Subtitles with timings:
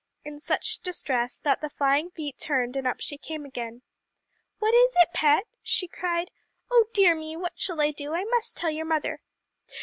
[0.23, 3.83] in such distress that the flying feet turned, and up she came again.
[4.57, 6.31] "What is it, Pet?" she cried.
[6.71, 7.35] "Oh dear me!
[7.37, 8.11] What shall I do?
[8.15, 9.21] I must tell your mother."